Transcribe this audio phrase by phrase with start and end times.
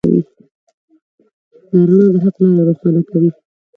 [1.69, 3.29] دا رڼا د حق لاره روښانه کوي.